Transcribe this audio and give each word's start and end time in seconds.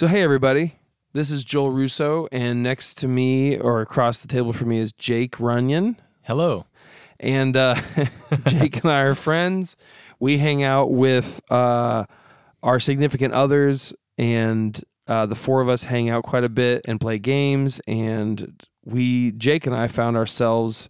So, 0.00 0.06
hey, 0.06 0.22
everybody. 0.22 0.76
This 1.12 1.30
is 1.30 1.44
Joel 1.44 1.72
Russo, 1.72 2.26
and 2.32 2.62
next 2.62 2.94
to 3.00 3.06
me 3.06 3.58
or 3.58 3.82
across 3.82 4.22
the 4.22 4.28
table 4.28 4.54
from 4.54 4.70
me 4.70 4.78
is 4.78 4.92
Jake 4.92 5.38
Runyon. 5.38 5.98
Hello. 6.22 6.64
And 7.18 7.54
uh, 7.54 7.74
Jake 8.46 8.82
and 8.82 8.90
I 8.90 9.00
are 9.00 9.14
friends. 9.14 9.76
We 10.18 10.38
hang 10.38 10.62
out 10.62 10.90
with 10.90 11.42
uh, 11.52 12.06
our 12.62 12.80
significant 12.80 13.34
others, 13.34 13.92
and 14.16 14.82
uh, 15.06 15.26
the 15.26 15.34
four 15.34 15.60
of 15.60 15.68
us 15.68 15.84
hang 15.84 16.08
out 16.08 16.22
quite 16.22 16.44
a 16.44 16.48
bit 16.48 16.86
and 16.88 16.98
play 16.98 17.18
games. 17.18 17.78
And 17.86 18.58
we, 18.86 19.32
Jake 19.32 19.66
and 19.66 19.76
I, 19.76 19.86
found 19.86 20.16
ourselves 20.16 20.88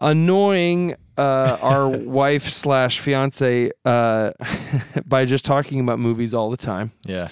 annoying 0.00 0.96
uh, 1.16 1.58
our 1.62 1.88
wife 1.96 2.48
slash 2.48 2.98
fiance 2.98 3.70
uh, 3.84 4.32
by 5.06 5.24
just 5.26 5.44
talking 5.44 5.78
about 5.78 6.00
movies 6.00 6.34
all 6.34 6.50
the 6.50 6.56
time, 6.56 6.90
Yeah. 7.04 7.28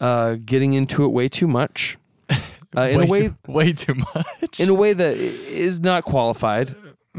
Uh, 0.00 0.36
getting 0.44 0.72
into 0.72 1.04
it 1.04 1.08
way 1.08 1.28
too 1.28 1.46
much, 1.46 1.98
uh, 2.76 2.80
in 2.82 2.98
way 2.98 3.04
a 3.04 3.06
way 3.06 3.20
too, 3.28 3.36
way 3.46 3.72
too 3.72 3.94
much. 3.94 4.60
in 4.60 4.68
a 4.68 4.74
way 4.74 4.92
that 4.92 5.16
is 5.16 5.80
not 5.80 6.04
qualified, 6.04 6.74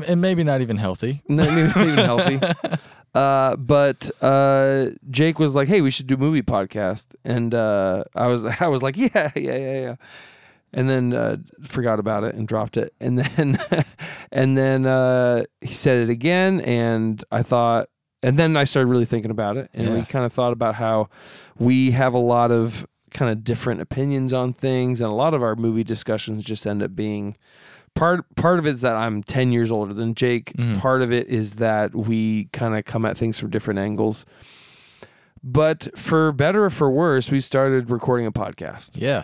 and 0.07 0.21
maybe 0.21 0.43
not 0.43 0.61
even 0.61 0.77
healthy. 0.77 1.21
not 1.27 1.47
even, 1.47 1.67
not 1.67 1.77
even 1.77 2.05
healthy. 2.05 2.39
Uh, 3.13 3.57
but 3.57 4.09
uh, 4.23 4.85
Jake 5.09 5.37
was 5.37 5.53
like, 5.53 5.67
"Hey, 5.67 5.81
we 5.81 5.91
should 5.91 6.07
do 6.07 6.15
movie 6.15 6.41
podcast," 6.41 7.13
and 7.25 7.53
uh, 7.53 8.05
I 8.15 8.27
was 8.27 8.45
I 8.45 8.67
was 8.67 8.81
like, 8.81 8.95
"Yeah, 8.95 9.31
yeah, 9.35 9.57
yeah, 9.57 9.81
yeah." 9.81 9.95
And 10.73 10.89
then 10.89 11.13
uh, 11.13 11.35
forgot 11.61 11.99
about 11.99 12.23
it 12.23 12.35
and 12.35 12.47
dropped 12.47 12.77
it, 12.77 12.93
and 13.01 13.17
then 13.17 13.59
and 14.31 14.57
then 14.57 14.85
uh, 14.85 15.43
he 15.59 15.73
said 15.73 16.03
it 16.03 16.09
again, 16.09 16.61
and 16.61 17.21
I 17.33 17.43
thought, 17.43 17.89
and 18.23 18.37
then 18.37 18.55
I 18.57 18.63
started 18.65 18.87
really 18.89 19.05
thinking 19.05 19.31
about 19.31 19.57
it, 19.57 19.69
and 19.73 19.93
we 19.93 20.03
kind 20.05 20.25
of 20.25 20.33
thought 20.33 20.53
about 20.53 20.75
how 20.75 21.09
we 21.57 21.91
have 21.91 22.13
a 22.13 22.19
lot 22.19 22.51
of 22.51 22.85
kind 23.11 23.31
of 23.31 23.43
different 23.43 23.81
opinions 23.81 24.31
on 24.33 24.53
things, 24.53 25.01
and 25.01 25.09
a 25.09 25.13
lot 25.15 25.33
of 25.33 25.43
our 25.43 25.55
movie 25.55 25.83
discussions 25.83 26.43
just 26.43 26.65
end 26.65 26.81
up 26.81 26.95
being 26.95 27.35
part 27.93 28.23
part 28.35 28.57
of 28.57 28.65
it 28.65 28.75
is 28.75 28.81
that 28.81 28.95
I'm 28.95 29.21
10 29.21 29.51
years 29.51 29.69
older 29.69 29.93
than 29.93 30.15
Jake. 30.15 30.53
Mhm. 30.53 30.77
Part 30.79 31.01
of 31.01 31.11
it 31.11 31.27
is 31.27 31.53
that 31.55 31.93
we 31.93 32.45
kind 32.53 32.77
of 32.77 32.85
come 32.85 33.05
at 33.05 33.17
things 33.17 33.37
from 33.37 33.49
different 33.49 33.79
angles. 33.79 34.25
But 35.43 35.89
for 35.97 36.31
better 36.31 36.65
or 36.65 36.69
for 36.69 36.89
worse, 36.89 37.31
we 37.31 37.39
started 37.39 37.89
recording 37.89 38.25
a 38.27 38.31
podcast. 38.31 38.91
Yeah. 38.95 39.23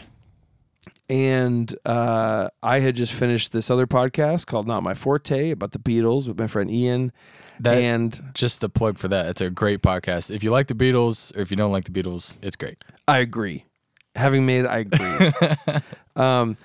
And 1.09 1.73
uh, 1.86 2.50
I 2.61 2.80
had 2.80 2.95
just 2.95 3.13
finished 3.13 3.53
this 3.53 3.72
other 3.72 3.88
podcast 3.88 4.45
called 4.45 4.67
Not 4.67 4.83
My 4.83 4.94
Forte 4.94 5.52
about 5.52 5.72
the 5.72 5.80
Beatles 5.80 6.27
with 6.27 6.38
my 6.38 6.47
friend 6.47 6.69
Ian. 6.69 7.11
That 7.59 7.77
and 7.77 8.31
just 8.33 8.64
a 8.64 8.69
plug 8.69 8.97
for 8.97 9.08
that. 9.08 9.27
It's 9.27 9.41
a 9.41 9.49
great 9.49 9.81
podcast. 9.81 10.30
If 10.36 10.44
you 10.44 10.52
like 10.52 10.67
the 10.67 10.75
Beatles 10.75 11.36
or 11.36 11.41
if 11.41 11.49
you 11.49 11.58
don't 11.58 11.72
like 11.72 11.86
the 11.86 11.91
Beatles, 11.91 12.38
it's 12.41 12.55
great. 12.55 12.83
I 13.08 13.19
agree. 13.19 13.66
Having 14.16 14.45
made 14.45 14.66
it, 14.66 14.67
I 14.67 14.77
agree. 14.80 15.81
um, 16.16 16.58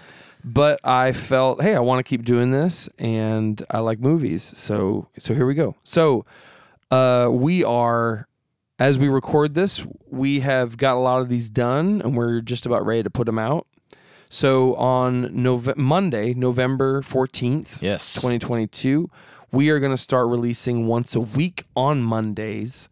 but 0.44 0.80
I 0.84 1.12
felt, 1.12 1.62
hey, 1.62 1.74
I 1.74 1.80
want 1.80 2.04
to 2.04 2.08
keep 2.08 2.24
doing 2.24 2.50
this, 2.50 2.88
and 2.98 3.62
I 3.70 3.78
like 3.78 4.00
movies, 4.00 4.42
so 4.42 5.08
so 5.18 5.34
here 5.34 5.46
we 5.46 5.54
go. 5.54 5.76
So 5.84 6.24
uh, 6.90 7.28
we 7.30 7.62
are, 7.62 8.26
as 8.78 8.98
we 8.98 9.08
record 9.08 9.54
this, 9.54 9.86
we 10.10 10.40
have 10.40 10.76
got 10.76 10.96
a 10.96 11.00
lot 11.00 11.20
of 11.20 11.28
these 11.28 11.48
done, 11.48 12.02
and 12.02 12.16
we're 12.16 12.40
just 12.40 12.66
about 12.66 12.84
ready 12.84 13.02
to 13.04 13.10
put 13.10 13.26
them 13.26 13.38
out. 13.38 13.66
So 14.32 14.74
on 14.76 15.28
Nove- 15.28 15.76
Monday, 15.76 16.32
November 16.32 17.02
fourteenth, 17.02 17.82
Yes. 17.82 18.14
2022, 18.14 19.10
we 19.52 19.68
are 19.68 19.78
going 19.78 19.92
to 19.92 20.02
start 20.10 20.28
releasing 20.28 20.86
once 20.86 21.14
a 21.14 21.20
week 21.20 21.64
on 21.76 22.00
Mondays 22.02 22.88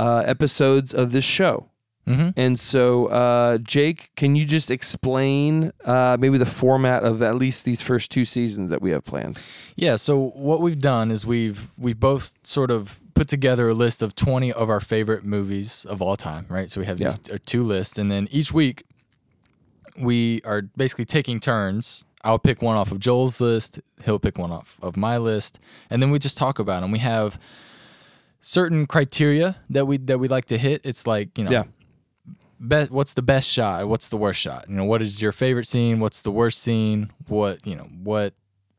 uh, 0.00 0.24
episodes 0.26 0.92
of 0.92 1.12
this 1.12 1.24
show. 1.24 1.68
hmm 2.06 2.30
And 2.36 2.58
so, 2.58 3.06
uh, 3.06 3.58
Jake, 3.58 4.10
can 4.16 4.34
you 4.34 4.44
just 4.44 4.70
explain 4.70 5.72
uh, 5.84 6.16
maybe 6.18 6.38
the 6.38 6.46
format 6.62 7.04
of 7.04 7.22
at 7.22 7.36
least 7.36 7.64
these 7.64 7.80
first 7.80 8.10
two 8.10 8.24
seasons 8.24 8.70
that 8.70 8.82
we 8.82 8.90
have 8.90 9.04
planned? 9.04 9.38
Yeah. 9.76 9.94
So 9.96 10.30
what 10.34 10.60
we've 10.60 10.80
done 10.80 11.12
is 11.12 11.24
we've 11.24 11.68
we've 11.78 12.00
both 12.00 12.32
sort 12.42 12.70
of 12.72 12.98
put 13.14 13.28
together 13.28 13.68
a 13.68 13.74
list 13.74 14.02
of 14.02 14.14
20 14.14 14.52
of 14.52 14.68
our 14.70 14.80
favorite 14.80 15.24
movies 15.24 15.84
of 15.88 16.00
all 16.02 16.16
time, 16.16 16.46
right? 16.48 16.68
So 16.70 16.80
we 16.80 16.86
have 16.86 16.98
these 16.98 17.18
uh, 17.30 17.38
two 17.46 17.62
lists, 17.62 17.98
and 17.98 18.10
then 18.10 18.26
each 18.30 18.52
week 18.52 18.84
we 20.00 20.40
are 20.44 20.62
basically 20.76 21.04
taking 21.04 21.40
turns. 21.40 22.04
I'll 22.24 22.38
pick 22.38 22.62
one 22.62 22.76
off 22.76 22.90
of 22.92 22.98
Joel's 23.00 23.40
list. 23.40 23.80
He'll 24.04 24.18
pick 24.18 24.38
one 24.38 24.50
off 24.50 24.78
of 24.82 24.96
my 24.96 25.18
list, 25.18 25.60
and 25.90 26.02
then 26.02 26.10
we 26.10 26.18
just 26.18 26.36
talk 26.36 26.58
about 26.58 26.80
them. 26.82 26.90
We 26.90 26.98
have 26.98 27.38
certain 28.40 28.86
criteria 28.86 29.56
that 29.70 29.86
we 29.86 29.96
that 29.98 30.18
we 30.18 30.28
like 30.28 30.46
to 30.46 30.58
hit. 30.58 30.80
It's 30.84 31.06
like 31.06 31.36
you 31.38 31.44
know, 31.44 31.50
Yeah. 31.50 31.64
best 32.60 32.90
what's 32.90 33.14
the 33.14 33.22
best 33.22 33.48
shot 33.50 33.86
what's 33.88 34.08
the 34.08 34.16
worst 34.16 34.40
shot 34.40 34.66
you 34.68 34.74
know 34.74 34.84
what 34.84 35.00
is 35.02 35.22
your 35.22 35.30
favorite 35.32 35.66
scene 35.66 36.00
what's 36.00 36.22
the 36.22 36.30
worst 36.30 36.58
scene 36.60 37.10
what 37.28 37.64
you 37.66 37.76
know 37.76 37.88
what 38.02 38.34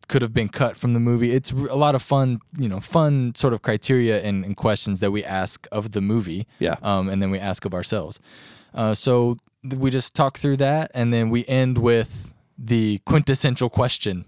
could 0.10 0.22
have 0.22 0.34
been 0.34 0.50
cut 0.50 0.76
from 0.76 0.94
the 0.94 1.00
movie 1.00 1.32
it's 1.32 1.52
a 1.52 1.76
lot 1.76 1.96
of 1.96 2.02
fun 2.02 2.40
you 2.58 2.68
know 2.68 2.80
fun 2.82 3.34
sort 3.36 3.54
of 3.54 3.62
criteria 3.62 4.22
and, 4.22 4.44
and 4.44 4.58
questions 4.58 5.00
that 5.02 5.12
we 5.12 5.24
ask 5.24 5.66
of 5.72 5.92
the 5.92 6.02
movie 6.02 6.46
Yeah. 6.60 6.76
um, 6.82 7.08
and 7.10 7.22
then 7.22 7.32
we 7.32 7.40
ask 7.40 7.64
of 7.66 7.74
ourselves 7.74 8.20
uh, 8.74 8.94
so 8.94 9.38
we 9.64 9.90
just 9.92 10.16
talk 10.16 10.38
through 10.38 10.58
that 10.58 10.92
and 10.94 11.12
then 11.14 11.30
we 11.30 11.46
end 11.48 11.78
with 11.78 12.34
the 12.58 13.00
quintessential 13.06 13.70
question 13.70 14.26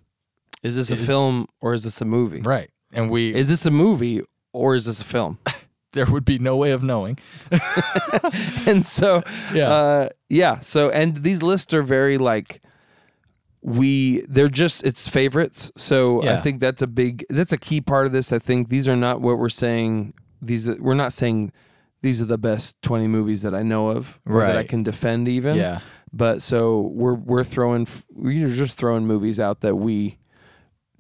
Is 0.64 0.76
this 0.76 0.92
a 0.92 0.98
film 0.98 1.48
or 1.62 1.74
is 1.74 1.84
this 1.84 2.02
a 2.02 2.06
movie? 2.06 2.42
right 2.42 2.70
and 2.94 3.10
we 3.10 3.34
Is 3.34 3.48
this 3.48 3.66
a 3.66 3.72
movie 3.72 4.22
or 4.54 4.76
is 4.76 4.86
this 4.86 5.02
a 5.02 5.06
film? 5.06 5.40
there 5.94 6.06
would 6.06 6.26
be 6.26 6.38
no 6.40 6.56
way 6.58 6.72
of 6.72 6.84
knowing 6.84 7.18
and 8.68 8.86
so, 8.86 9.22
Yeah. 9.54 9.70
uh, 9.70 10.10
yeah. 10.30 10.60
So, 10.62 10.90
and 10.90 11.18
these 11.18 11.42
lists 11.44 11.74
are 11.74 11.84
very 11.84 12.18
like 12.18 12.62
we 13.62 14.22
they're 14.28 14.48
just 14.48 14.84
it's 14.84 15.08
favorites. 15.08 15.72
So 15.78 16.24
I 16.28 16.38
think 16.42 16.62
that's 16.62 16.82
a 16.82 16.88
big 16.88 17.26
that's 17.30 17.54
a 17.54 17.58
key 17.58 17.80
part 17.82 18.06
of 18.08 18.12
this. 18.12 18.32
I 18.32 18.40
think 18.40 18.70
these 18.70 18.88
are 18.88 18.96
not 18.96 19.22
what 19.22 19.38
we're 19.38 19.50
saying. 19.50 20.14
These 20.42 20.68
we're 20.80 20.96
not 20.96 21.14
saying 21.14 21.52
these 22.02 22.22
are 22.22 22.26
the 22.26 22.38
best 22.38 22.82
twenty 22.82 23.08
movies 23.08 23.42
that 23.44 23.54
I 23.56 23.64
know 23.64 23.90
of 23.90 24.20
or 24.26 24.42
that 24.42 24.58
I 24.58 24.64
can 24.64 24.84
defend 24.84 25.28
even. 25.28 25.56
yeah 25.56 25.80
But 26.14 26.42
so 26.42 26.82
we're 26.94 27.14
we're 27.16 27.44
throwing 27.44 27.88
we're 28.12 28.50
just 28.50 28.78
throwing 28.78 29.06
movies 29.08 29.40
out 29.40 29.62
that 29.62 29.76
we 29.76 30.18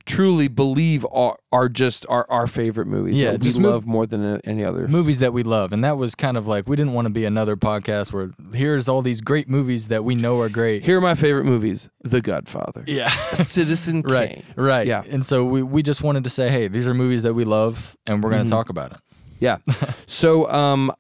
truly 0.03 0.47
believe 0.47 1.06
are 1.12 1.38
are 1.51 1.69
just 1.69 2.06
our, 2.09 2.25
our 2.29 2.47
favorite 2.47 2.88
movies. 2.88 3.22
Yeah, 3.22 3.34
that 3.38 3.44
we 3.44 3.51
love 3.51 3.85
more 3.85 4.07
than 4.07 4.41
any 4.41 4.63
other. 4.63 4.88
movies 4.88 5.19
that 5.19 5.31
we 5.31 5.44
love 5.44 5.72
and 5.72 5.84
that 5.84 5.95
was 5.95 6.16
kind 6.16 6.38
of 6.38 6.47
like 6.47 6.67
we 6.67 6.75
didn't 6.75 6.94
want 6.94 7.06
to 7.06 7.13
be 7.13 7.23
another 7.23 7.56
podcast 7.56 8.12
where 8.12 8.31
here's 8.53 8.89
all 8.89 9.01
these 9.03 9.22
great 9.22 9.47
movies 9.47 9.89
that 9.89 10.03
we 10.03 10.16
know 10.16 10.39
are 10.39 10.50
great 10.50 10.83
Here 10.83 10.97
are 10.97 11.01
my 11.01 11.13
favorite 11.13 11.45
movies: 11.45 11.89
The 12.03 12.19
Godfather, 12.22 12.83
yeah 12.88 13.07
Citizen 13.33 14.01
right 14.01 14.35
Kane. 14.35 14.44
right 14.56 14.88
Yeah. 14.88 15.03
and 15.09 15.23
so 15.23 15.45
we, 15.45 15.62
we 15.62 15.83
just 15.83 16.01
wanted 16.01 16.23
to 16.23 16.31
say 16.31 16.50
hey 16.50 16.68
these 16.68 16.89
are 16.89 16.95
movies 16.95 17.22
that 17.23 17.35
we 17.35 17.44
love 17.45 17.95
and 18.07 18.23
we're 18.23 18.31
going 18.31 18.41
to 18.41 18.47
Mhm. 18.47 18.57
talk 18.57 18.69
about 18.69 18.91
it 18.94 18.97
Yeah. 19.41 19.57
so 20.06 20.50
um, 20.50 20.91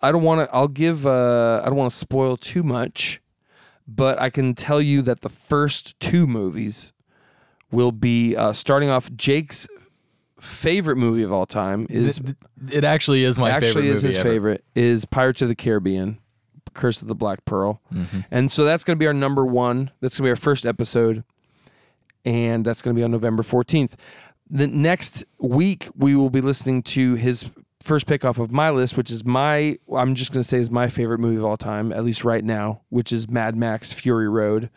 I 0.00 0.12
don't 0.12 0.22
want 0.22 0.48
to. 0.48 0.54
I'll 0.54 0.68
give. 0.68 1.06
Uh, 1.06 1.60
I 1.62 1.66
don't 1.66 1.76
want 1.76 1.90
to 1.90 1.96
spoil 1.96 2.36
too 2.36 2.62
much, 2.62 3.20
but 3.88 4.20
I 4.20 4.30
can 4.30 4.54
tell 4.54 4.80
you 4.80 5.02
that 5.02 5.22
the 5.22 5.28
first 5.28 5.98
two 5.98 6.26
movies 6.26 6.92
will 7.72 7.90
be 7.92 8.36
uh, 8.36 8.52
starting 8.52 8.90
off. 8.90 9.10
Jake's 9.16 9.66
favorite 10.40 10.96
movie 10.96 11.24
of 11.24 11.32
all 11.32 11.46
time 11.46 11.86
is 11.90 12.18
th- 12.20 12.36
it 12.72 12.84
actually 12.84 13.24
is 13.24 13.38
my 13.40 13.50
favorite. 13.50 13.66
Actually 13.66 13.82
favorite 13.82 13.94
is 13.96 14.02
his 14.02 14.16
ever. 14.16 14.28
favorite 14.28 14.64
is 14.76 15.04
Pirates 15.04 15.42
of 15.42 15.48
the 15.48 15.56
Caribbean, 15.56 16.18
Curse 16.74 17.02
of 17.02 17.08
the 17.08 17.14
Black 17.16 17.44
Pearl, 17.44 17.80
Mhm. 17.92 18.24
and 18.30 18.52
so 18.52 18.64
that's 18.64 18.84
going 18.84 18.96
to 18.96 19.00
be 19.00 19.06
our 19.08 19.12
number 19.14 19.44
one. 19.44 19.90
That's 20.00 20.16
going 20.18 20.26
to 20.26 20.28
be 20.28 20.30
our 20.30 20.36
first 20.36 20.64
episode, 20.64 21.24
and 22.24 22.64
that's 22.64 22.82
going 22.82 22.94
to 22.94 22.98
be 23.00 23.02
on 23.02 23.10
November 23.10 23.42
fourteenth. 23.42 23.96
The 24.50 24.66
next 24.66 25.24
week 25.38 25.88
we 25.94 26.14
will 26.14 26.30
be 26.30 26.40
listening 26.40 26.82
to 26.84 27.14
his 27.14 27.50
first 27.82 28.06
pick 28.06 28.24
off 28.24 28.38
of 28.38 28.50
my 28.52 28.70
list, 28.70 28.96
which 28.96 29.10
is 29.10 29.24
my 29.24 29.78
I'm 29.94 30.14
just 30.14 30.32
going 30.32 30.42
to 30.42 30.48
say 30.48 30.58
is 30.58 30.70
my 30.70 30.88
favorite 30.88 31.18
movie 31.18 31.36
of 31.36 31.44
all 31.44 31.56
time, 31.56 31.92
at 31.92 32.04
least 32.04 32.24
right 32.24 32.44
now, 32.44 32.82
which 32.88 33.12
is 33.12 33.28
Mad 33.28 33.56
Max 33.56 33.92
Fury 33.92 34.28
Road. 34.28 34.70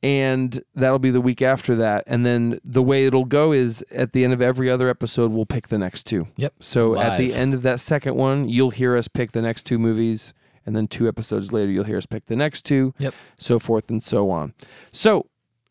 And 0.00 0.60
that'll 0.76 1.00
be 1.00 1.10
the 1.10 1.20
week 1.20 1.42
after 1.42 1.74
that. 1.76 2.04
And 2.06 2.24
then 2.24 2.60
the 2.62 2.82
way 2.82 3.06
it'll 3.06 3.24
go 3.24 3.50
is 3.50 3.84
at 3.90 4.12
the 4.12 4.22
end 4.22 4.32
of 4.32 4.40
every 4.40 4.70
other 4.70 4.88
episode, 4.88 5.32
we'll 5.32 5.44
pick 5.44 5.68
the 5.68 5.78
next 5.78 6.04
two. 6.04 6.28
Yep. 6.36 6.54
So 6.60 6.96
at 6.96 7.18
the 7.18 7.34
end 7.34 7.52
of 7.52 7.62
that 7.62 7.80
second 7.80 8.14
one, 8.14 8.48
you'll 8.48 8.70
hear 8.70 8.96
us 8.96 9.08
pick 9.08 9.32
the 9.32 9.42
next 9.42 9.64
two 9.64 9.76
movies, 9.76 10.34
and 10.64 10.76
then 10.76 10.86
two 10.86 11.08
episodes 11.08 11.52
later, 11.52 11.72
you'll 11.72 11.82
hear 11.82 11.98
us 11.98 12.06
pick 12.06 12.26
the 12.26 12.36
next 12.36 12.62
two. 12.62 12.94
Yep. 12.98 13.12
So 13.38 13.58
forth 13.58 13.90
and 13.90 14.00
so 14.00 14.30
on. 14.30 14.54
So 14.92 15.26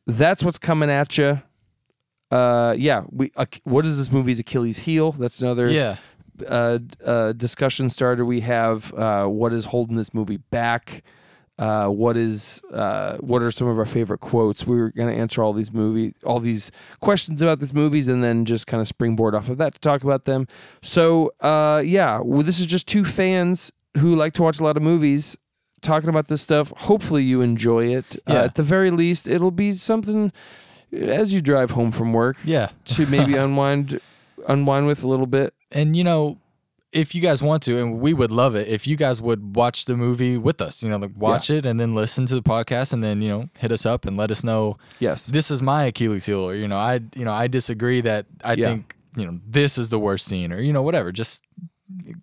that's 0.05 0.43
what's 0.43 0.59
coming 0.59 0.89
at 0.89 1.17
you. 1.17 1.41
Uh, 2.31 2.75
yeah. 2.77 3.03
We. 3.11 3.31
Uh, 3.35 3.45
what 3.63 3.85
is 3.85 3.97
this 3.97 4.11
movie's 4.11 4.39
Achilles' 4.39 4.79
heel? 4.79 5.11
That's 5.13 5.41
another 5.41 5.69
Yeah. 5.69 5.95
uh, 6.47 6.79
uh, 7.05 7.31
discussion 7.33 7.89
starter. 7.89 8.25
We 8.25 8.41
have 8.41 8.93
uh, 8.93 9.25
what 9.27 9.53
is 9.53 9.65
holding 9.65 9.95
this 9.97 10.13
movie 10.13 10.37
back. 10.37 11.03
Uh, 11.59 11.87
what 11.87 12.15
is 12.15 12.61
uh, 12.71 13.17
what 13.17 13.41
are 13.41 13.49
some 13.49 13.67
of 13.67 13.79
our 13.79 13.85
favorite 13.85 14.19
quotes? 14.19 14.67
We 14.67 14.79
are 14.79 14.91
going 14.91 15.11
to 15.11 15.19
answer 15.19 15.41
all 15.41 15.53
these 15.53 15.73
movie, 15.73 16.13
all 16.23 16.39
these 16.39 16.69
questions 16.99 17.41
about 17.41 17.59
these 17.59 17.73
movies, 17.73 18.07
and 18.07 18.23
then 18.23 18.45
just 18.45 18.67
kind 18.67 18.79
of 18.79 18.87
springboard 18.87 19.33
off 19.33 19.49
of 19.49 19.57
that 19.57 19.73
to 19.73 19.79
talk 19.79 20.03
about 20.03 20.25
them. 20.25 20.47
So 20.83 21.31
uh, 21.41 21.81
yeah, 21.83 22.19
well, 22.23 22.43
this 22.43 22.59
is 22.59 22.67
just 22.67 22.87
two 22.87 23.03
fans 23.03 23.71
who 23.97 24.15
like 24.15 24.33
to 24.33 24.43
watch 24.43 24.59
a 24.59 24.63
lot 24.63 24.77
of 24.77 24.83
movies 24.83 25.35
talking 25.81 26.09
about 26.09 26.27
this 26.27 26.43
stuff. 26.43 26.71
Hopefully, 26.77 27.23
you 27.23 27.41
enjoy 27.41 27.85
it. 27.85 28.17
Uh, 28.27 28.33
Yeah. 28.33 28.43
at 28.43 28.53
the 28.55 28.63
very 28.63 28.91
least, 28.91 29.27
it'll 29.27 29.49
be 29.49 29.71
something 29.71 30.31
as 30.91 31.33
you 31.33 31.41
drive 31.41 31.71
home 31.71 31.91
from 31.91 32.13
work 32.13 32.37
Yeah. 32.43 32.69
to 32.85 33.05
maybe 33.07 33.35
unwind 33.45 33.99
unwind 34.47 34.87
with 34.87 35.03
a 35.03 35.07
little 35.07 35.25
bit. 35.27 35.53
And 35.71 35.95
you 35.95 36.03
know, 36.03 36.37
if 36.93 37.13
you 37.13 37.21
guys 37.21 37.41
want 37.41 37.63
to, 37.63 37.77
and 37.79 37.99
we 37.99 38.13
would 38.13 38.31
love 38.31 38.55
it 38.55 38.67
if 38.69 38.87
you 38.87 38.95
guys 38.95 39.21
would 39.21 39.55
watch 39.57 39.85
the 39.85 39.97
movie 39.97 40.37
with 40.37 40.61
us. 40.61 40.81
You 40.81 40.89
know, 40.89 40.97
like 40.97 41.11
watch 41.17 41.49
it 41.49 41.65
and 41.65 41.77
then 41.79 41.93
listen 41.93 42.25
to 42.27 42.35
the 42.35 42.41
podcast, 42.41 42.93
and 42.93 43.03
then 43.03 43.21
you 43.21 43.29
know 43.29 43.49
hit 43.57 43.71
us 43.71 43.85
up 43.85 44.05
and 44.05 44.15
let 44.15 44.31
us 44.31 44.43
know 44.43 44.77
Yes. 44.99 45.25
this 45.27 45.51
is 45.51 45.61
my 45.61 45.83
Achilles 45.85 46.25
heel, 46.25 46.39
or 46.49 46.55
you 46.55 46.67
know, 46.67 46.77
I 46.77 47.01
you 47.15 47.25
know 47.25 47.33
I 47.33 47.47
disagree 47.47 47.99
that 48.01 48.25
I 48.43 48.53
Yeah. 48.53 48.67
think 48.67 48.95
you 49.17 49.25
know 49.25 49.39
this 49.45 49.77
is 49.77 49.89
the 49.89 49.99
worst 49.99 50.25
scene, 50.25 50.53
or 50.53 50.59
you 50.61 50.71
know 50.71 50.81
whatever. 50.81 51.11
Just 51.11 51.43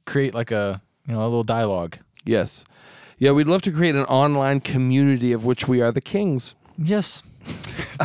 create 0.06 0.34
like 0.34 0.50
a 0.50 0.80
you 1.06 1.12
know 1.14 1.20
a 1.20 1.24
little 1.28 1.44
dialogue. 1.44 1.98
Yes. 2.24 2.64
Yeah, 3.18 3.30
we'd 3.32 3.46
love 3.46 3.62
to 3.62 3.70
create 3.70 3.94
an 3.94 4.04
online 4.06 4.60
community 4.60 5.32
of 5.32 5.44
which 5.44 5.68
we 5.68 5.80
are 5.82 5.92
the 5.92 6.00
kings. 6.00 6.54
Yes. 6.78 7.22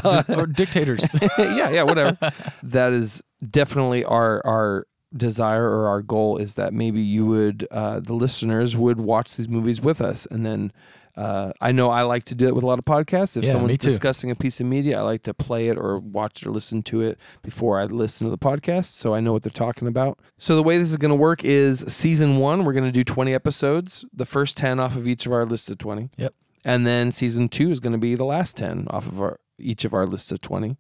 or 0.30 0.46
dictators. 0.46 1.08
yeah, 1.38 1.70
yeah, 1.70 1.84
whatever. 1.84 2.18
that 2.64 2.94
is 2.94 3.24
definitely 3.48 4.04
our 4.06 4.46
our 4.46 4.86
desire 5.16 5.68
or 5.68 5.88
our 5.88 6.02
goal 6.04 6.38
is 6.38 6.54
that 6.54 6.72
maybe 6.72 7.02
you 7.02 7.26
would 7.26 7.68
uh, 7.72 8.00
the 8.00 8.14
listeners 8.14 8.78
would 8.78 9.00
watch 9.00 9.38
these 9.38 9.50
movies 9.50 9.82
with 9.82 10.02
us 10.02 10.28
and 10.28 10.46
then 10.46 10.72
uh, 11.20 11.52
I 11.60 11.74
know 11.74 11.90
I 11.90 12.04
like 12.04 12.24
to 12.26 12.36
do 12.36 12.48
it 12.48 12.56
with 12.56 12.64
a 12.64 12.68
lot 12.68 12.80
of 12.80 12.86
podcasts. 12.86 13.36
If 13.36 13.44
Yeah, 13.44 13.52
someone's 13.52 13.78
discussing 13.80 14.32
a 14.32 14.36
piece 14.36 14.62
of 14.62 14.68
media, 14.68 14.98
I 14.98 15.02
like 15.02 15.24
to 15.24 15.34
play 15.34 15.68
it 15.68 15.78
or 15.78 16.00
watch 16.00 16.42
it 16.42 16.48
or 16.48 16.52
listen 16.52 16.82
to 16.84 17.02
it 17.02 17.20
before 17.42 17.78
I 17.78 17.86
listen 17.86 18.26
to 18.26 18.32
the 18.32 18.38
podcast 18.38 18.94
so 18.94 19.14
I 19.14 19.20
know 19.20 19.34
what 19.34 19.44
they're 19.44 19.52
talking 19.52 19.90
about. 19.90 20.18
So, 20.38 20.56
the 20.56 20.64
way 20.64 20.78
this 20.78 20.90
is 20.90 20.96
going 20.96 21.12
to 21.12 21.18
work 21.18 21.44
is 21.44 21.84
season 21.90 22.38
one, 22.38 22.64
we're 22.64 22.72
going 22.72 22.86
to 22.86 22.92
do 22.92 23.04
20 23.04 23.34
episodes, 23.34 24.06
the 24.14 24.26
first 24.26 24.56
10 24.56 24.80
off 24.80 24.96
of 24.96 25.08
each 25.08 25.26
of 25.26 25.34
our 25.34 25.46
list 25.46 25.70
of 25.70 25.78
20. 25.78 26.10
Yep. 26.16 26.34
And 26.66 26.86
then 26.86 27.12
season 27.12 27.50
two 27.50 27.72
is 27.72 27.80
going 27.80 27.94
to 27.94 28.00
be 28.00 28.16
the 28.16 28.26
last 28.26 28.58
10 28.58 28.88
off 28.90 29.08
of 29.08 29.20
our 29.22 29.40
each 29.58 29.84
of 29.86 29.94
our 29.94 30.06
lists 30.06 30.32
of 30.32 30.40
20. 30.42 30.78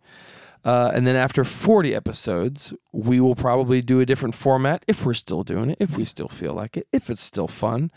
Uh, 0.65 0.91
and 0.93 1.07
then 1.07 1.15
after 1.15 1.43
40 1.43 1.95
episodes, 1.95 2.73
we 2.91 3.19
will 3.19 3.35
probably 3.35 3.81
do 3.81 3.99
a 3.99 4.05
different 4.05 4.35
format 4.35 4.83
if 4.87 5.05
we're 5.05 5.13
still 5.13 5.43
doing 5.43 5.69
it, 5.71 5.77
if 5.79 5.97
we 5.97 6.05
still 6.05 6.27
feel 6.27 6.53
like 6.53 6.75
it, 6.77 6.87
if 6.91 7.09
it's 7.09 7.23
still 7.23 7.47
fun. 7.47 7.91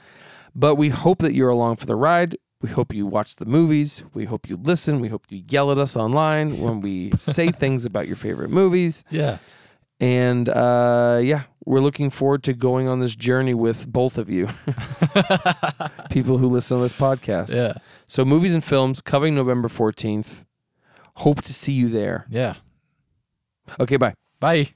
But 0.55 0.77
we 0.77 0.91
hope 0.91 1.19
that 1.19 1.35
you're 1.35 1.49
along 1.49 1.77
for 1.77 1.87
the 1.87 1.97
ride. 1.97 2.37
We 2.61 2.69
hope 2.69 2.95
you 2.95 3.07
watch 3.07 3.37
the 3.37 3.45
movies. 3.45 4.05
We 4.15 4.27
hope 4.27 4.49
you 4.49 4.57
listen. 4.57 5.01
We 5.01 5.09
hope 5.09 5.27
you 5.29 5.43
yell 5.49 5.73
at 5.73 5.79
us 5.79 5.97
online 5.97 6.61
when 6.61 6.81
we 6.81 7.11
say 7.19 7.51
things 7.51 7.85
about 7.85 8.07
your 8.07 8.17
favorite 8.17 8.51
movies. 8.51 9.03
yeah. 9.11 9.39
And 10.03 10.49
uh, 10.49 11.21
yeah, 11.23 11.45
we're 11.65 11.79
looking 11.79 12.11
forward 12.11 12.43
to 12.45 12.55
going 12.55 12.89
on 12.89 12.99
this 12.99 13.15
journey 13.15 13.55
with 13.55 13.87
both 13.87 14.19
of 14.19 14.29
you, 14.29 14.47
people 16.11 16.39
who 16.39 16.49
listen 16.49 16.79
to 16.79 16.83
this 16.83 16.93
podcast. 16.93 17.55
Yeah. 17.55 17.75
So, 18.09 18.25
movies 18.25 18.53
and 18.53 18.65
films 18.65 19.01
coming 19.01 19.37
November 19.37 19.69
14th. 19.69 20.45
Hope 21.15 21.43
to 21.43 21.55
see 21.55 21.73
you 21.73 21.89
there. 21.89 22.27
Yeah. 22.29 22.55
Okay, 23.79 23.97
bye. 23.97 24.15
Bye. 24.41 24.71